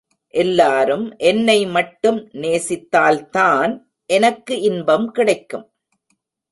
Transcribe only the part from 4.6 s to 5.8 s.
இன்பம் கிடைக்கும்.